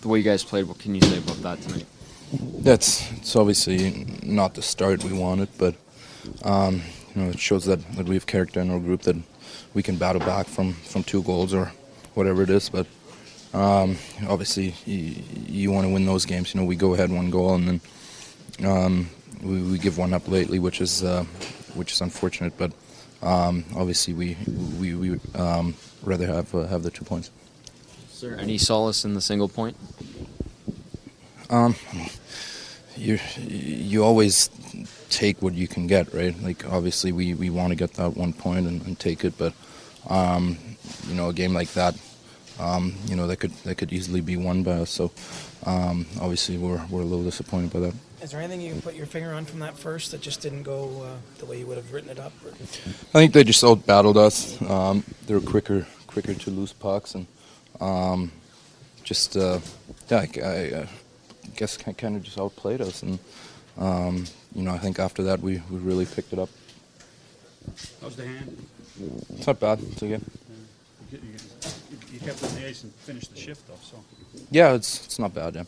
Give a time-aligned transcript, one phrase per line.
[0.00, 1.86] the way you guys played, what can you say about that tonight?
[2.32, 5.74] That's it's obviously not the start we wanted, but
[6.44, 6.82] um,
[7.14, 9.16] you know it shows that, that we have character in our group that
[9.74, 11.72] we can battle back from, from two goals or
[12.14, 12.68] whatever it is.
[12.68, 12.86] But
[13.52, 13.96] um,
[14.28, 16.54] obviously you, you want to win those games.
[16.54, 17.80] You know we go ahead one goal and then
[18.64, 19.10] um,
[19.42, 21.24] we, we give one up lately, which is uh,
[21.74, 22.56] which is unfortunate.
[22.56, 22.72] But
[23.22, 24.36] um, obviously we
[24.78, 27.30] we, we um, rather have uh, have the two points.
[28.20, 29.74] Is there any solace in the single point?
[31.48, 31.74] Um,
[32.94, 34.50] you you always
[35.08, 36.38] take what you can get, right?
[36.42, 39.54] Like obviously we, we want to get that one point and, and take it, but
[40.10, 40.58] um,
[41.08, 41.94] you know a game like that,
[42.58, 44.90] um, you know that could that could easily be won by us.
[44.90, 45.12] So
[45.64, 47.94] um, obviously we're we're a little disappointed by that.
[48.20, 50.64] Is there anything you can put your finger on from that first that just didn't
[50.64, 52.34] go uh, the way you would have written it up?
[52.44, 52.50] Or?
[52.50, 54.60] I think they just out battled us.
[54.60, 57.26] Um, they were quicker quicker to lose pucks and
[57.80, 58.32] um,
[59.04, 59.60] just uh,
[60.08, 60.88] yeah, I, I, I
[61.56, 63.18] guess kind of just outplayed us and.
[63.78, 66.50] Um, you know, I think after that we, we really picked it up.
[68.02, 68.66] How's the hand?
[69.36, 69.80] It's not bad.
[69.80, 70.20] It's okay.
[71.10, 73.74] You, you, you kept on the ice and finished the shift, though.
[73.82, 73.96] So.
[74.50, 75.54] Yeah, it's it's not bad.
[75.54, 75.64] Yeah.